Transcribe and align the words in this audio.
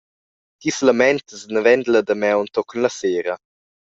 Ti 0.63 0.69
selamentas 0.77 1.41
naven 1.57 1.79
dalla 1.89 2.01
damaun 2.11 2.47
tochen 2.59 2.81
la 2.87 2.91
sera. 2.99 3.35